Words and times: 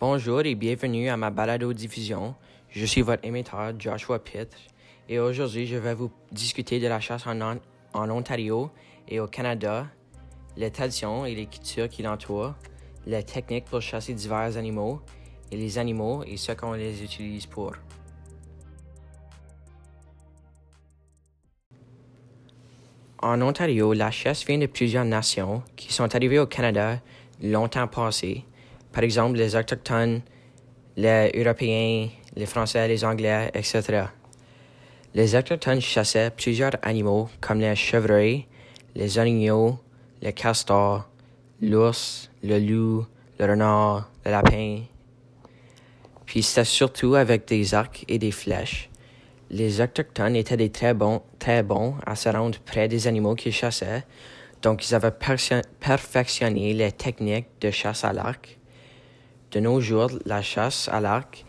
Bonjour 0.00 0.42
et 0.42 0.54
bienvenue 0.54 1.08
à 1.08 1.16
ma 1.16 1.30
balado-diffusion. 1.30 2.36
Je 2.68 2.86
suis 2.86 3.00
votre 3.00 3.24
émetteur 3.24 3.72
Joshua 3.76 4.20
Pitt 4.20 4.48
et 5.08 5.18
aujourd'hui 5.18 5.66
je 5.66 5.74
vais 5.74 5.92
vous 5.92 6.12
discuter 6.30 6.78
de 6.78 6.86
la 6.86 7.00
chasse 7.00 7.26
en 7.26 8.10
Ontario 8.10 8.70
et 9.08 9.18
au 9.18 9.26
Canada, 9.26 9.88
les 10.56 10.70
traditions 10.70 11.26
et 11.26 11.34
les 11.34 11.46
cultures 11.46 11.88
qui 11.88 12.04
l'entourent, 12.04 12.54
les 13.06 13.24
techniques 13.24 13.64
pour 13.64 13.82
chasser 13.82 14.14
divers 14.14 14.56
animaux 14.56 15.00
et 15.50 15.56
les 15.56 15.78
animaux 15.78 16.22
et 16.22 16.36
ce 16.36 16.52
qu'on 16.52 16.74
les 16.74 17.02
utilise 17.02 17.46
pour. 17.46 17.72
En 23.20 23.42
Ontario, 23.42 23.94
la 23.94 24.12
chasse 24.12 24.46
vient 24.46 24.58
de 24.58 24.66
plusieurs 24.66 25.04
nations 25.04 25.64
qui 25.74 25.92
sont 25.92 26.14
arrivées 26.14 26.38
au 26.38 26.46
Canada 26.46 27.00
longtemps 27.42 27.88
passé. 27.88 28.44
Par 28.92 29.04
exemple, 29.04 29.36
les 29.36 29.54
Autochtones, 29.54 30.22
les 30.96 31.30
Européens, 31.34 32.08
les 32.34 32.46
Français, 32.46 32.88
les 32.88 33.04
Anglais, 33.04 33.50
etc. 33.54 34.04
Les 35.14 35.34
Autochtones 35.34 35.80
chassaient 35.80 36.30
plusieurs 36.30 36.72
animaux 36.82 37.28
comme 37.40 37.60
les 37.60 37.76
chevreuils, 37.76 38.46
les 38.94 39.18
orignaux, 39.18 39.78
les 40.22 40.32
castors, 40.32 41.08
l'ours, 41.60 42.30
le 42.42 42.58
loup, 42.58 43.06
le 43.38 43.46
renard, 43.46 44.10
le 44.24 44.30
lapin. 44.32 44.80
Puis 46.26 46.42
c'était 46.42 46.64
surtout 46.64 47.14
avec 47.14 47.46
des 47.46 47.74
arcs 47.74 48.04
et 48.08 48.18
des 48.18 48.32
flèches. 48.32 48.90
Les 49.50 49.80
Autochtones 49.80 50.36
étaient 50.36 50.58
des 50.58 50.70
très 50.70 50.92
bons, 50.92 51.22
très 51.38 51.62
bons 51.62 51.94
à 52.04 52.14
se 52.16 52.28
rendre 52.28 52.58
près 52.58 52.86
des 52.86 53.06
animaux 53.06 53.34
qu'ils 53.34 53.52
chassaient, 53.52 54.04
donc 54.60 54.86
ils 54.86 54.94
avaient 54.94 55.12
perfectionné 55.80 56.74
les 56.74 56.92
techniques 56.92 57.48
de 57.60 57.70
chasse 57.70 58.04
à 58.04 58.12
l'arc. 58.12 58.57
De 59.50 59.60
nos 59.60 59.80
jours, 59.80 60.10
la 60.26 60.42
chasse 60.42 60.88
à 60.92 61.00
l'arc 61.00 61.44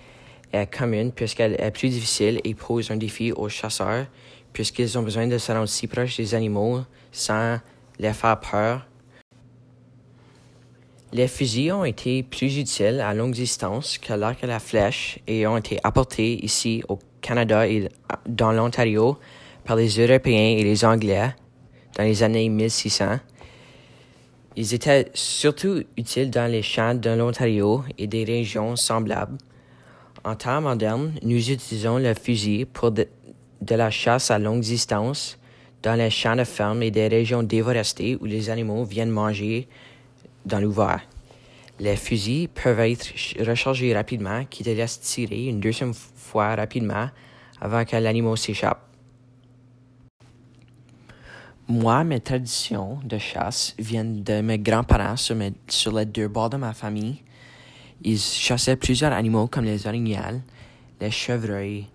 est 0.54 0.68
commune 0.68 1.12
puisqu'elle 1.12 1.56
est 1.60 1.72
plus 1.72 1.90
difficile 1.90 2.40
et 2.44 2.54
pose 2.54 2.92
un 2.92 2.96
défi 2.96 3.32
aux 3.32 3.50
chasseurs 3.50 4.06
puisqu'ils 4.54 4.98
ont 4.98 5.04
besoin 5.04 5.28
de 5.28 5.38
se 5.38 5.52
rendre 5.52 5.68
si 5.68 5.88
proche 5.88 6.18
des 6.18 6.34
animaux 6.34 6.82
sans 7.12 7.60
les 8.00 8.14
faire 8.14 8.40
peur. 8.40 8.86
Les 11.12 11.28
fusils 11.28 11.74
ont 11.74 11.86
été 11.86 12.24
plus 12.24 12.58
utiles 12.58 13.02
à 13.02 13.14
longue 13.14 13.34
distance 13.34 13.98
que 13.98 14.14
l'arc 14.14 14.44
et 14.44 14.48
la 14.48 14.60
flèche 14.60 15.20
et 15.28 15.46
ont 15.48 15.58
été 15.58 15.80
apportés 15.84 16.44
ici 16.46 16.84
au 16.88 17.00
Canada 17.22 17.68
et 17.68 17.90
dans 18.28 18.52
l'Ontario 18.52 19.18
par 19.66 19.76
les 19.76 20.00
Européens 20.00 20.58
et 20.58 20.64
les 20.64 20.86
Anglais 20.86 21.36
dans 21.98 22.04
les 22.04 22.24
années 22.24 22.48
1600. 22.48 23.20
Ils 24.62 24.74
étaient 24.74 25.10
surtout 25.14 25.84
utiles 25.96 26.30
dans 26.30 26.52
les 26.52 26.62
champs 26.62 26.94
de 26.94 27.10
l'Ontario 27.12 27.82
et 27.98 28.08
des 28.08 28.26
régions 28.26 28.76
semblables. 28.76 29.38
En 30.26 30.36
temps 30.36 30.60
moderne, 30.60 31.14
nous 31.24 31.50
utilisons 31.50 31.98
le 31.98 32.14
fusil 32.14 32.66
pour 32.66 32.92
de, 32.92 33.08
la 33.70 33.90
chasse 33.90 34.32
à 34.32 34.38
longue 34.38 34.60
distance 34.60 35.40
dans 35.82 35.96
les 35.96 36.10
champs 36.10 36.36
de 36.36 36.44
ferme 36.44 36.84
et 36.84 36.92
des 36.92 37.08
régions 37.08 37.42
déforestées 37.42 38.18
où 38.20 38.26
les 38.26 38.50
animaux 38.50 38.84
viennent 38.84 39.12
manger 39.12 39.70
dans 40.46 40.60
l'ouvert. 40.60 41.08
Les 41.80 41.96
fusils 41.96 42.50
peuvent 42.50 42.82
être 42.82 43.06
ch- 43.06 43.38
rechargés 43.40 43.96
rapidement, 43.96 44.44
qui 44.44 44.66
te 44.66 44.72
laissent 44.72 45.00
tirer 45.00 45.46
une 45.46 45.62
deuxième 45.62 45.94
fois 45.94 46.56
rapidement 46.56 47.08
avant 47.62 47.86
que 47.86 47.96
l'animal 47.96 48.38
s'échappe. 48.38 48.89
Moi, 51.72 52.04
mes 52.04 52.20
traditions 52.20 52.98
de 53.04 53.20
chasse 53.20 53.76
viennent 53.78 54.24
de 54.24 54.42
mes 54.42 54.58
grands-parents 54.58 55.18
sur, 55.18 55.36
mes- 55.36 55.54
les 55.94 56.06
deux 56.08 56.28
bords 56.28 56.50
de 56.50 56.58
ma 56.58 56.74
famille. 56.74 57.22
Ils 58.04 58.18
chassaient 58.18 58.76
plusieurs 58.76 59.14
animaux 59.14 59.46
comme 59.46 59.66
les 59.66 59.86
orignales, 59.86 60.42
les 61.00 61.12
chevreuils, 61.12 61.86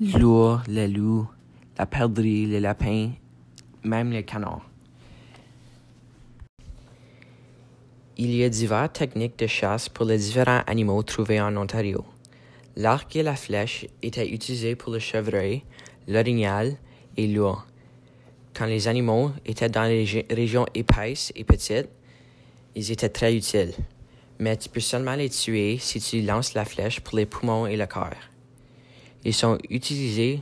l'ours, 0.00 0.62
les 0.68 0.86
loups, 0.86 1.28
la 1.76 1.84
perdrix, 1.84 2.46
les 2.46 2.60
lapins, 2.60 3.10
même 3.82 4.12
les 4.12 4.22
canards. 4.22 4.70
Il 8.16 8.32
y 8.32 8.44
a 8.44 8.48
diverses 8.48 8.92
techniques 8.92 9.36
de 9.40 9.48
chasse 9.48 9.88
pour 9.88 10.04
les 10.04 10.18
différents 10.18 10.62
animaux 10.68 11.02
trouvés 11.02 11.40
en 11.40 11.56
Ontario. 11.56 12.04
L'arc 12.76 13.16
et 13.16 13.24
la 13.24 13.34
flèche 13.34 13.86
étaient 14.00 14.28
utilisés 14.32 14.76
pour 14.76 14.92
le 14.92 15.00
chevreuil, 15.00 15.64
l'orignal 16.06 16.76
et 17.16 17.26
l'ours. 17.26 17.64
Quand 18.54 18.66
les 18.66 18.86
animaux 18.86 19.32
étaient 19.44 19.68
dans 19.68 19.82
les 19.82 20.04
ré- 20.04 20.26
régions 20.30 20.64
épaisses 20.74 21.32
et 21.34 21.42
petites, 21.42 21.88
ils 22.76 22.92
étaient 22.92 23.08
très 23.08 23.34
utiles. 23.34 23.72
Mais 24.38 24.56
tu 24.56 24.68
peux 24.68 24.80
seulement 24.80 25.16
les 25.16 25.28
tuer 25.28 25.78
si 25.78 26.00
tu 26.00 26.22
lances 26.22 26.54
la 26.54 26.64
flèche 26.64 27.00
pour 27.00 27.16
les 27.16 27.26
poumons 27.26 27.66
et 27.66 27.76
le 27.76 27.86
cœur. 27.86 28.14
Ils 29.24 29.34
sont 29.34 29.58
utilisés 29.70 30.40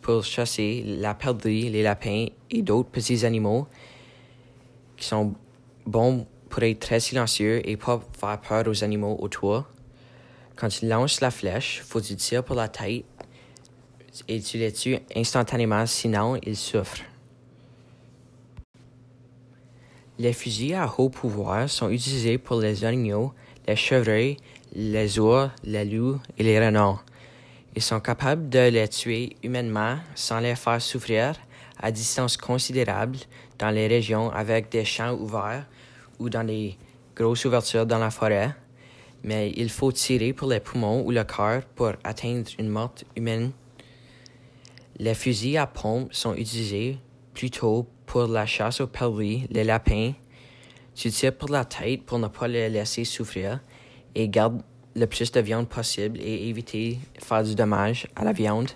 pour 0.00 0.24
chasser 0.24 0.82
la 0.84 1.14
perdrix, 1.14 1.70
les 1.70 1.82
lapins 1.84 2.26
et 2.50 2.62
d'autres 2.62 2.90
petits 2.90 3.24
animaux 3.24 3.68
qui 4.96 5.06
sont 5.06 5.34
bons 5.86 6.26
pour 6.48 6.62
être 6.64 6.80
très 6.80 6.98
silencieux 6.98 7.66
et 7.68 7.76
pas 7.76 8.00
faire 8.18 8.40
peur 8.40 8.64
aux 8.66 8.82
animaux 8.82 9.16
autour. 9.20 9.66
Quand 10.56 10.68
tu 10.68 10.86
lances 10.86 11.20
la 11.20 11.30
flèche, 11.30 11.82
faut 11.86 12.00
que 12.00 12.06
tu 12.06 12.16
tires 12.16 12.44
pour 12.44 12.56
la 12.56 12.68
tête 12.68 13.04
et 14.28 14.40
tu 14.40 14.58
les 14.58 14.72
tues 14.72 14.98
instantanément, 15.14 15.86
sinon 15.86 16.38
ils 16.44 16.56
souffrent. 16.56 17.02
Les 20.22 20.32
fusils 20.32 20.74
à 20.74 20.88
haut 20.98 21.08
pouvoir 21.08 21.68
sont 21.68 21.90
utilisés 21.90 22.38
pour 22.38 22.60
les 22.60 22.84
orignaux, 22.84 23.32
les 23.66 23.74
chevreuils, 23.74 24.36
les 24.72 25.18
ours, 25.18 25.50
les 25.64 25.84
loups 25.84 26.20
et 26.38 26.44
les 26.44 26.64
renards. 26.64 27.04
Ils 27.74 27.82
sont 27.82 27.98
capables 27.98 28.48
de 28.48 28.68
les 28.68 28.86
tuer 28.86 29.34
humainement 29.42 29.96
sans 30.14 30.38
les 30.38 30.54
faire 30.54 30.80
souffrir 30.80 31.34
à 31.76 31.90
distance 31.90 32.36
considérable 32.36 33.18
dans 33.58 33.70
les 33.70 33.88
régions 33.88 34.30
avec 34.30 34.70
des 34.70 34.84
champs 34.84 35.12
ouverts 35.12 35.66
ou 36.20 36.30
dans 36.30 36.44
des 36.44 36.76
grosses 37.16 37.44
ouvertures 37.44 37.84
dans 37.84 37.98
la 37.98 38.12
forêt. 38.12 38.54
Mais 39.24 39.52
il 39.56 39.70
faut 39.70 39.90
tirer 39.90 40.32
pour 40.32 40.48
les 40.48 40.60
poumons 40.60 41.04
ou 41.04 41.10
le 41.10 41.24
cœur 41.24 41.62
pour 41.74 41.94
atteindre 42.04 42.48
une 42.60 42.68
morte 42.68 43.04
humaine. 43.16 43.50
Les 45.00 45.14
fusils 45.14 45.58
à 45.58 45.66
pompe 45.66 46.14
sont 46.14 46.34
utilisés 46.34 46.98
plutôt 47.34 47.88
pour 48.12 48.26
la 48.26 48.44
chasse 48.44 48.82
aux 48.82 48.86
perdrix, 48.86 49.46
les 49.48 49.64
lapins. 49.64 50.12
Tu 50.94 51.10
tires 51.10 51.34
pour 51.34 51.48
la 51.48 51.64
tête 51.64 52.02
pour 52.02 52.18
ne 52.18 52.28
pas 52.28 52.46
les 52.46 52.68
laisser 52.68 53.06
souffrir 53.06 53.60
et 54.14 54.28
garde 54.28 54.60
le 54.94 55.06
plus 55.06 55.32
de 55.32 55.40
viande 55.40 55.66
possible 55.66 56.20
et 56.20 56.46
éviter 56.46 56.98
faire 57.18 57.42
du 57.42 57.54
dommage 57.54 58.06
à 58.14 58.22
la 58.24 58.34
viande. 58.34 58.68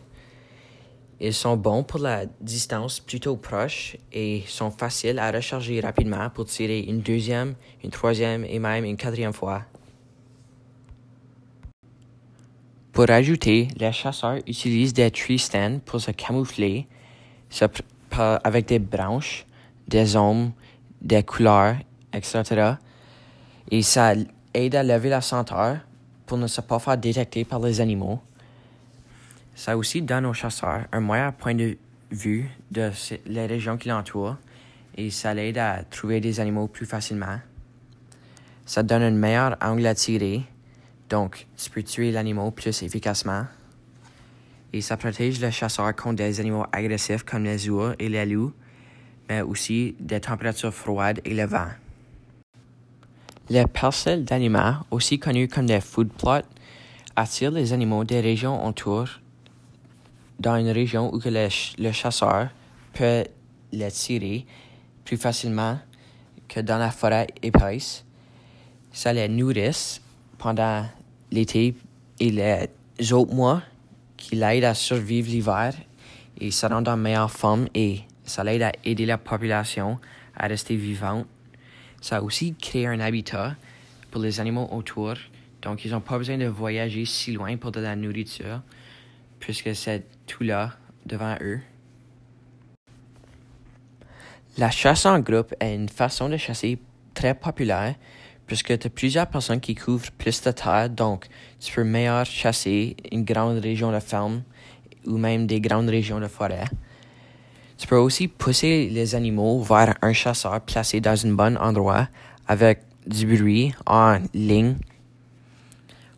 Ils 1.20 1.34
sont 1.34 1.54
bons 1.54 1.82
pour 1.82 2.00
la 2.00 2.24
distance 2.40 2.98
plutôt 2.98 3.36
proche 3.36 3.98
et 4.10 4.42
sont 4.46 4.70
faciles 4.70 5.18
à 5.18 5.30
recharger 5.30 5.80
rapidement 5.80 6.30
pour 6.30 6.46
tirer 6.46 6.80
une 6.80 7.02
deuxième, 7.02 7.56
une 7.84 7.90
troisième 7.90 8.42
et 8.46 8.58
même 8.58 8.86
une 8.86 8.96
quatrième 8.96 9.34
fois. 9.34 9.64
Pour 12.90 13.10
ajouter, 13.10 13.68
les 13.76 13.92
chasseurs 13.92 14.38
utilisent 14.46 14.94
des 14.94 15.10
tree 15.10 15.38
stands 15.38 15.80
pour 15.84 16.00
se 16.00 16.10
camoufler 16.10 16.86
se 17.50 17.64
avec 18.20 18.66
des 18.66 18.78
branches, 18.78 19.46
des 19.88 20.16
ombres, 20.16 20.52
des 21.00 21.22
couleurs, 21.22 21.76
etc. 22.12 22.74
Et 23.70 23.82
ça 23.82 24.14
aide 24.54 24.74
à 24.74 24.82
lever 24.82 25.08
la 25.08 25.20
senteur 25.20 25.78
pour 26.26 26.38
ne 26.38 26.46
se 26.46 26.60
pas 26.60 26.78
faire 26.78 26.98
détecter 26.98 27.44
par 27.44 27.60
les 27.60 27.80
animaux. 27.80 28.20
Ça 29.54 29.76
aussi 29.76 30.02
donne 30.02 30.26
aux 30.26 30.34
chasseurs 30.34 30.84
un 30.92 31.00
meilleur 31.00 31.32
point 31.32 31.54
de 31.54 31.76
vue 32.10 32.50
de 32.70 32.90
les 33.26 33.46
régions 33.46 33.76
qui 33.76 33.88
l'entourent 33.88 34.36
et 34.96 35.10
ça 35.10 35.34
l'aide 35.34 35.58
à 35.58 35.82
trouver 35.84 36.20
des 36.20 36.40
animaux 36.40 36.68
plus 36.68 36.86
facilement. 36.86 37.38
Ça 38.64 38.82
donne 38.82 39.02
un 39.02 39.10
meilleur 39.10 39.56
angle 39.60 39.86
à 39.86 39.94
tirer, 39.94 40.42
donc 41.08 41.46
tu 41.56 41.70
peux 41.70 41.82
tuer 41.82 42.10
l'animal 42.10 42.50
plus 42.52 42.82
efficacement. 42.82 43.44
Et 44.76 44.82
ça 44.82 44.98
protège 44.98 45.40
le 45.40 45.50
chasseur 45.50 45.96
contre 45.96 46.16
des 46.16 46.38
animaux 46.38 46.66
agressifs 46.70 47.22
comme 47.22 47.44
les 47.44 47.70
ours 47.70 47.96
et 47.98 48.10
les 48.10 48.26
loups, 48.26 48.52
mais 49.26 49.40
aussi 49.40 49.96
des 49.98 50.20
températures 50.20 50.74
froides 50.74 51.22
et 51.24 51.32
le 51.32 51.46
vent. 51.46 51.68
Les 53.48 53.66
parcelles 53.66 54.26
d'aliments, 54.26 54.76
aussi 54.90 55.18
connues 55.18 55.48
comme 55.48 55.64
des 55.64 55.80
food 55.80 56.12
plots, 56.12 56.44
attirent 57.16 57.52
les 57.52 57.72
animaux 57.72 58.04
des 58.04 58.20
régions 58.20 58.66
autour 58.66 59.08
dans 60.38 60.56
une 60.56 60.68
région 60.68 61.10
où 61.14 61.20
le, 61.24 61.48
le 61.78 61.92
chasseur 61.92 62.50
peut 62.92 63.24
les 63.72 63.90
tirer 63.90 64.44
plus 65.06 65.16
facilement 65.16 65.78
que 66.48 66.60
dans 66.60 66.76
la 66.76 66.90
forêt 66.90 67.28
épaisse. 67.42 68.04
Ça 68.92 69.14
les 69.14 69.26
nourrit 69.26 70.02
pendant 70.36 70.84
l'été 71.32 71.74
et 72.20 72.30
les 72.30 73.12
autres 73.14 73.34
mois 73.34 73.62
qui 74.16 74.36
l'aident 74.36 74.64
à 74.64 74.74
survivre 74.74 75.28
l'hiver 75.28 75.74
et 76.38 76.50
ça 76.50 76.68
rend 76.68 76.84
en 76.84 76.96
meilleure 76.96 77.30
forme 77.30 77.68
et 77.74 78.00
ça 78.24 78.44
l'aide 78.44 78.62
à 78.62 78.72
aider 78.84 79.06
la 79.06 79.18
population 79.18 79.98
à 80.36 80.46
rester 80.46 80.76
vivante. 80.76 81.26
Ça 82.00 82.18
a 82.18 82.22
aussi 82.22 82.54
créé 82.54 82.86
un 82.86 83.00
habitat 83.00 83.56
pour 84.10 84.20
les 84.20 84.40
animaux 84.40 84.68
autour 84.70 85.14
Donc, 85.62 85.84
ils 85.84 85.90
n'ont 85.90 86.00
pas 86.00 86.18
besoin 86.18 86.38
de 86.38 86.46
voyager 86.46 87.04
si 87.04 87.32
loin 87.32 87.56
pour 87.56 87.72
de 87.72 87.80
la 87.80 87.96
nourriture, 87.96 88.60
puisque 89.40 89.74
c'est 89.74 90.04
tout 90.26 90.44
là, 90.44 90.72
devant 91.06 91.36
eux. 91.40 91.60
La 94.58 94.70
chasse 94.70 95.06
en 95.06 95.18
groupe 95.18 95.54
est 95.60 95.74
une 95.74 95.88
façon 95.88 96.28
de 96.28 96.36
chasser 96.36 96.78
très 97.14 97.34
populaire, 97.34 97.94
puisque 98.46 98.78
tu 98.78 98.86
as 98.86 98.90
plusieurs 98.90 99.26
personnes 99.26 99.60
qui 99.60 99.74
couvrent 99.74 100.10
plus 100.12 100.40
de 100.42 100.50
terre, 100.50 100.90
donc 100.90 101.26
tu 101.60 101.72
peux 101.72 101.84
meilleur 101.84 102.24
chasser 102.24 102.96
une 103.10 103.24
grande 103.24 103.58
région 103.58 103.92
de 103.92 104.00
ferme 104.00 104.42
ou 105.06 105.18
même 105.18 105.46
des 105.46 105.60
grandes 105.60 105.88
régions 105.88 106.20
de 106.20 106.28
forêt. 106.28 106.64
Tu 107.78 107.86
peux 107.86 107.96
aussi 107.96 108.28
pousser 108.28 108.88
les 108.88 109.14
animaux 109.14 109.60
vers 109.62 109.94
un 110.00 110.12
chasseur 110.12 110.60
placé 110.62 111.00
dans 111.00 111.26
un 111.26 111.32
bon 111.32 111.56
endroit 111.58 112.08
avec 112.48 112.80
du 113.06 113.26
bruit 113.26 113.74
en 113.86 114.18
ligne. 114.32 114.76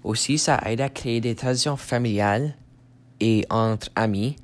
Aussi, 0.04 0.38
ça 0.38 0.60
aide 0.66 0.80
à 0.80 0.88
créer 0.88 1.20
des 1.20 1.34
traditions 1.34 1.76
familiales 1.76 2.54
et 3.20 3.44
entre 3.50 3.88
amis 3.96 4.36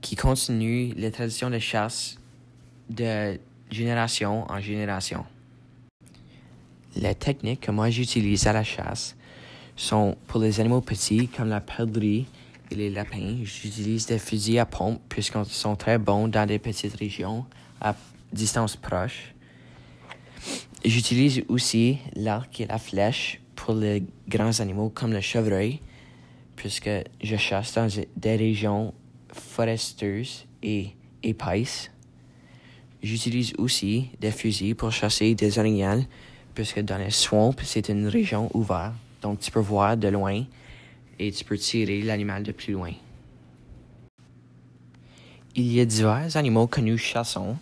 qui 0.00 0.16
continuent 0.16 0.92
les 0.96 1.10
traditions 1.10 1.50
de 1.50 1.58
chasse 1.58 2.16
de 2.88 3.38
génération 3.70 4.50
en 4.50 4.60
génération. 4.60 5.24
Les 6.96 7.14
techniques 7.14 7.60
que 7.60 7.70
moi 7.70 7.90
j'utilise 7.90 8.46
à 8.46 8.52
la 8.52 8.64
chasse 8.64 9.16
sont 9.76 10.16
pour 10.26 10.40
les 10.40 10.60
animaux 10.60 10.80
petits 10.80 11.28
comme 11.28 11.48
la 11.48 11.60
perdrix 11.60 12.26
et 12.70 12.74
les 12.74 12.90
lapins. 12.90 13.36
J'utilise 13.42 14.06
des 14.06 14.18
fusils 14.18 14.58
à 14.58 14.66
pompe 14.66 15.00
puisqu'ils 15.08 15.44
sont 15.44 15.76
très 15.76 15.98
bons 15.98 16.28
dans 16.28 16.46
des 16.46 16.58
petites 16.58 16.96
régions 16.96 17.44
à 17.82 17.94
distance 18.32 18.76
proche. 18.76 19.34
J'utilise 20.84 21.42
aussi 21.48 21.98
l'arc 22.14 22.60
et 22.60 22.66
la 22.66 22.78
flèche 22.78 23.40
pour 23.54 23.74
les 23.74 24.02
grands 24.26 24.60
animaux 24.60 24.88
comme 24.88 25.12
le 25.12 25.20
chevreuil 25.20 25.80
puisque 26.56 26.90
je 27.22 27.36
chasse 27.36 27.74
dans 27.74 27.88
des 28.16 28.36
régions 28.36 28.94
foresteuses 29.32 30.46
et 30.62 30.94
épaisses. 31.22 31.90
J'utilise 33.02 33.52
aussi 33.58 34.10
des 34.18 34.30
fusils 34.30 34.74
pour 34.74 34.90
chasser 34.90 35.34
des 35.34 35.58
orignales, 35.58 36.06
puisque 36.56 36.80
dans 36.80 36.96
les 36.96 37.10
swamps, 37.10 37.54
c'est 37.62 37.90
une 37.90 38.08
région 38.08 38.50
ouverte, 38.54 38.94
donc 39.20 39.38
tu 39.40 39.50
peux 39.50 39.60
voir 39.60 39.96
de 39.96 40.08
loin 40.08 40.42
et 41.18 41.30
tu 41.30 41.44
peux 41.44 41.58
tirer 41.58 42.00
l'animal 42.00 42.42
de 42.42 42.50
plus 42.50 42.72
loin. 42.72 42.92
Il 45.54 45.70
y 45.72 45.80
a 45.80 45.84
divers 45.84 46.36
animaux 46.36 46.68
nous 46.78 46.98
chassons 46.98 47.56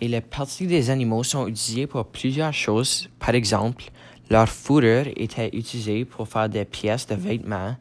et 0.00 0.08
les 0.08 0.22
parties 0.22 0.66
des 0.66 0.88
animaux 0.88 1.22
sont 1.22 1.46
utilisées 1.46 1.86
pour 1.86 2.06
plusieurs 2.06 2.54
choses. 2.54 3.08
Par 3.18 3.34
exemple, 3.34 3.84
leur 4.30 4.48
fourrure 4.48 5.08
était 5.16 5.50
utilisée 5.52 6.06
pour 6.06 6.26
faire 6.26 6.48
des 6.48 6.64
pièces 6.64 7.06
de 7.06 7.14
vêtements 7.14 7.76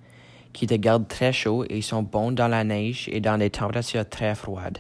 qui 0.52 0.68
te 0.68 0.74
gardent 0.74 1.08
très 1.08 1.32
chaud 1.32 1.64
et 1.70 1.82
sont 1.82 2.04
bons 2.04 2.34
dans 2.34 2.50
la 2.50 2.66
neige 2.66 3.10
et 3.12 3.22
dans 3.22 3.38
des 3.38 3.50
températures 3.50 4.08
très 4.08 4.36
froides. 4.36 4.80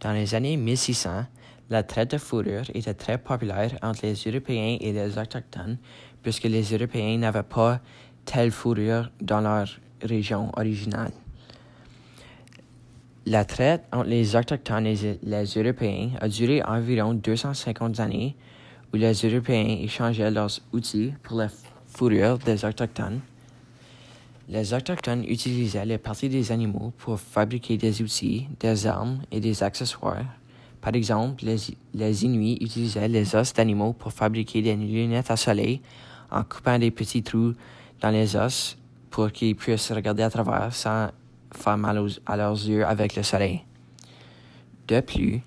Dans 0.00 0.12
les 0.12 0.34
années 0.34 0.58
1600, 0.58 1.24
la 1.70 1.82
traite 1.82 2.12
de 2.12 2.18
fourrure 2.18 2.64
était 2.74 2.94
très 2.94 3.18
populaire 3.18 3.78
entre 3.82 4.04
les 4.04 4.14
Européens 4.14 4.76
et 4.80 4.92
les 4.92 5.18
Autochtones, 5.18 5.78
puisque 6.22 6.44
les 6.44 6.62
Européens 6.62 7.18
n'avaient 7.18 7.42
pas 7.42 7.80
telle 8.24 8.50
fourrure 8.50 9.10
dans 9.20 9.40
leur 9.40 9.68
région 10.02 10.50
originale. 10.56 11.12
La 13.24 13.44
traite 13.44 13.84
entre 13.92 14.08
les 14.08 14.34
Autochtones 14.34 14.86
et 14.86 15.18
les 15.22 15.44
Européens 15.44 16.10
a 16.20 16.28
duré 16.28 16.62
environ 16.64 17.14
250 17.14 18.00
années, 18.00 18.34
où 18.92 18.96
les 18.96 19.12
Européens 19.12 19.78
échangeaient 19.80 20.30
leurs 20.30 20.60
outils 20.72 21.14
pour 21.22 21.38
la 21.38 21.48
fourrure 21.86 22.38
des 22.38 22.64
Autochtones. 22.64 23.20
Les 24.48 24.74
Autochtones 24.74 25.24
utilisaient 25.24 25.86
les 25.86 25.98
parties 25.98 26.28
des 26.28 26.50
animaux 26.50 26.92
pour 26.98 27.18
fabriquer 27.20 27.76
des 27.76 28.02
outils, 28.02 28.48
des 28.58 28.86
armes 28.86 29.22
et 29.30 29.40
des 29.40 29.62
accessoires. 29.62 30.24
Par 30.82 30.96
exemple, 30.96 31.44
les, 31.44 32.24
Inuits 32.24 32.58
utilisaient 32.60 33.06
les 33.06 33.36
os 33.36 33.52
d'animaux 33.54 33.92
pour 33.92 34.12
fabriquer 34.12 34.62
des 34.62 34.74
lunettes 34.74 35.30
à 35.30 35.36
soleil 35.36 35.80
en 36.28 36.42
coupant 36.42 36.76
des 36.76 36.90
petits 36.90 37.22
trous 37.22 37.54
dans 38.00 38.10
les 38.10 38.34
os 38.34 38.76
pour 39.08 39.30
qu'ils 39.30 39.54
puissent 39.54 39.92
regarder 39.92 40.24
à 40.24 40.30
travers 40.30 40.74
sans 40.74 41.10
faire 41.54 41.78
mal 41.78 42.04
à 42.26 42.36
leurs 42.36 42.54
yeux 42.54 42.84
avec 42.84 43.14
le 43.14 43.22
soleil. 43.22 43.62
De 44.88 44.98
plus, 44.98 45.40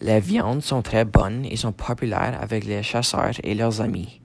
les 0.00 0.20
viandes 0.20 0.62
sont 0.62 0.82
très 0.82 1.04
bonnes 1.04 1.44
et 1.44 1.56
sont 1.56 1.72
populaires 1.72 2.38
avec 2.40 2.64
les 2.64 2.84
chasseurs 2.84 3.34
et 3.42 3.56
leurs 3.56 3.80
amis. 3.80 4.20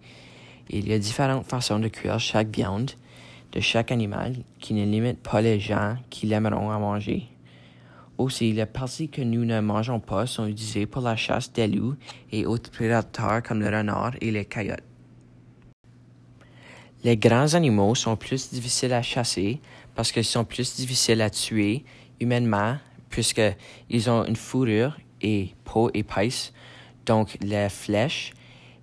Il 0.70 0.88
y 0.88 0.94
a 0.94 1.00
différentes 1.00 1.48
façons 1.48 1.80
de 1.80 1.88
cuire 1.88 2.20
chaque 2.20 2.56
viande, 2.56 2.92
de 3.54 3.60
chaque 3.60 3.92
animal 3.92 4.36
qui 4.60 4.76
ne 4.76 4.86
limite 4.86 5.20
pas 5.24 5.42
les 5.42 5.60
gens 5.60 5.96
qui 6.12 6.28
l'aimeront 6.28 6.70
à 6.70 6.78
manger. 6.78 7.33
Aussi, 8.18 8.54
les 8.54 8.66
parties 8.66 9.10
que 9.10 9.22
nous 9.22 9.44
ne 9.44 9.60
mangeons 9.60 10.00
pas 10.00 10.26
sont 10.26 10.46
utilisées 10.46 10.86
pour 10.86 11.02
la 11.02 11.16
chasse 11.16 11.52
des 11.52 11.68
loups 11.68 11.96
et 12.32 12.46
autres 12.46 12.70
prédateurs 12.70 13.42
comme 13.42 13.60
le 13.60 13.68
renard 13.68 14.14
et 14.22 14.32
les 14.32 14.46
coyotes. 14.46 14.84
Les 17.04 17.18
grands 17.18 17.54
animaux 17.54 17.96
sont 17.96 18.16
plus 18.16 18.52
difficiles 18.52 18.94
à 18.94 19.02
chasser 19.02 19.60
parce 19.96 20.12
qu'ils 20.12 20.26
sont 20.26 20.46
plus 20.46 20.76
difficiles 20.76 21.22
à 21.22 21.30
tuer 21.30 21.84
humainement 22.20 22.78
puisqu'ils 23.10 24.10
ont 24.10 24.26
une 24.26 24.36
fourrure 24.36 24.98
et 25.22 25.54
peau 25.66 25.90
épaisse, 25.94 26.54
donc 27.06 27.38
les 27.42 27.70
flèches 27.70 28.34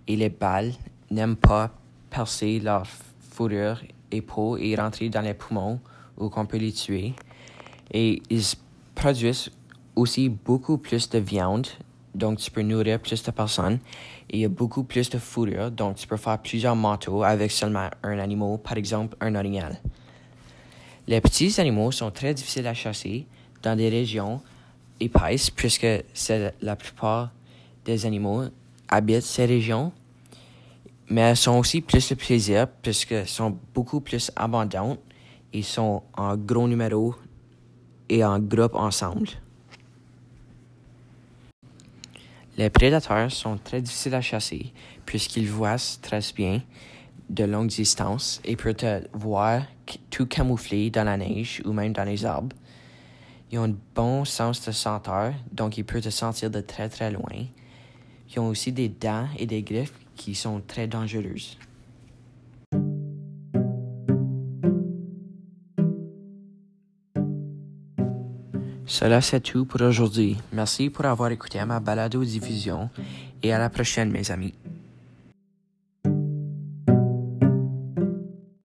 et 0.07 0.17
les 0.17 0.29
balles 0.29 0.73
n'aiment 1.11 1.37
pas 1.37 1.71
percer 2.11 2.61
leur 2.61 2.87
fourrure 2.87 3.81
et 4.11 4.21
peau 4.21 4.57
et 4.57 4.75
rentrer 4.75 5.09
dans 5.09 5.21
les 5.21 5.35
poumons 5.35 5.81
où 6.19 6.29
qu'on 6.29 6.47
peut 6.47 6.59
les 6.59 6.73
tuer. 6.73 7.15
Et 7.93 8.23
ils 8.29 8.45
produisent 9.01 9.51
aussi 9.97 10.29
beaucoup 10.29 10.77
plus 10.77 11.09
de 11.09 11.19
viande, 11.19 11.67
donc 12.15 12.39
tu 12.39 12.51
peux 12.51 12.61
nourrir 12.61 13.01
plus 13.01 13.23
de 13.23 13.31
personnes. 13.31 13.79
Et 14.29 14.37
il 14.37 14.41
y 14.41 14.45
a 14.45 14.49
beaucoup 14.51 14.85
plus 14.85 15.09
de 15.09 15.17
fourrure, 15.17 15.71
donc 15.71 15.97
tu 15.97 16.07
peux 16.07 16.19
faire 16.19 16.39
plusieurs 16.39 16.77
manteaux 16.77 17.23
avec 17.23 17.51
seulement 17.51 17.89
un 18.03 18.19
animal, 18.19 18.59
par 18.63 18.77
exemple 18.77 19.17
un 19.23 19.35
orignal. 19.37 19.81
Les 21.09 21.19
petits 21.23 21.59
animaux 21.59 21.91
sont 21.93 22.11
très 22.11 22.35
difficiles 22.35 22.67
à 22.67 22.75
chasser 22.75 23.27
dans 23.63 23.75
des 23.75 23.89
régions 23.89 24.43
épaisses, 25.01 25.49
puisque 25.49 25.89
la 26.61 26.77
plupart 26.77 27.31
des 27.87 28.05
animaux 28.05 28.45
habitent 28.89 29.23
ces 29.23 29.47
régions 29.47 29.93
mais 31.13 31.23
elles 31.23 31.37
sont 31.37 31.59
aussi 31.59 31.81
plus 31.81 32.09
de 32.09 32.15
plaisir 32.15 32.69
puisqu'elles 32.83 33.27
sont 33.27 33.59
beaucoup 33.75 34.01
plus 34.01 34.31
abondantes 34.37 35.01
et 35.53 35.63
sont 35.63 36.03
en 36.17 36.37
gros 36.37 36.69
numéro 36.69 37.17
et 38.11 38.25
en 38.25 38.39
groupe 38.39 38.75
ensemble. 38.75 39.29
Les 42.59 42.69
prédateurs 42.69 43.31
sont 43.31 43.57
très 43.57 43.81
difficiles 43.81 44.15
à 44.15 44.21
chasser 44.21 44.73
puisqu'ils 45.07 45.49
voient 45.49 45.77
très 46.03 46.21
bien 46.37 46.61
de 47.31 47.45
longues 47.45 47.69
distances 47.69 48.41
et 48.45 48.57
peuvent 48.57 48.75
te 48.75 49.03
voir 49.15 49.63
tout 50.11 50.27
camouflé 50.27 50.91
dans 50.91 51.05
la 51.05 51.17
neige 51.17 51.63
ou 51.65 51.73
même 51.73 51.93
dans 51.93 52.05
les 52.05 52.27
arbres. 52.27 52.57
Ils 53.51 53.59
ont 53.59 53.65
un 53.65 53.75
bon 53.95 54.25
sens 54.25 54.65
de 54.67 54.73
senteur, 54.73 55.33
donc 55.53 55.79
ils 55.79 55.85
peuvent 55.85 56.03
te 56.03 56.11
sentir 56.11 56.51
de 56.51 56.61
très 56.61 56.89
très 56.89 57.11
loin. 57.11 57.47
Ils 58.31 58.41
ont 58.41 58.49
aussi 58.49 58.73
des 58.73 58.89
dents 58.89 59.27
et 59.39 59.47
des 59.47 59.63
griffes 59.63 59.99
qui 60.17 60.35
sont 60.35 60.61
très 60.67 60.87
dangereuses. 60.87 61.57
Cela 68.91 69.21
c'est 69.21 69.39
tout 69.39 69.67
pour 69.67 69.81
aujourd'hui. 69.83 70.37
Merci 70.53 70.91
pour 70.91 71.05
avoir 71.05 71.31
écouté 71.31 71.65
ma 71.65 71.79
balado 71.79 72.25
diffusion 72.25 72.91
et 73.41 73.53
à 73.53 73.59
la 73.61 73.71
prochaine 73.71 74.11
mes 74.11 74.33
amis. 74.33 74.53